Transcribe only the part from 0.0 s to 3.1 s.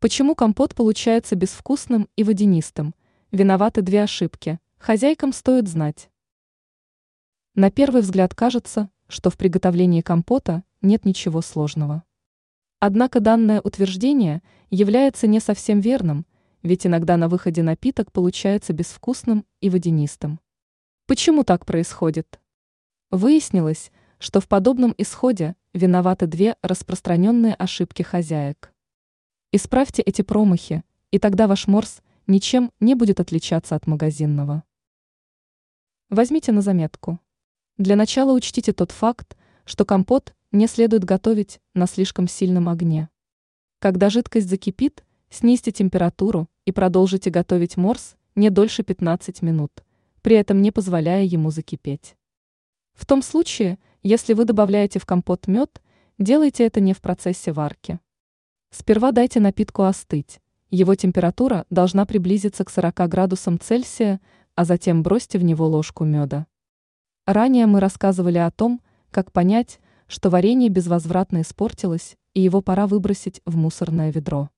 Почему компот получается безвкусным и водянистым?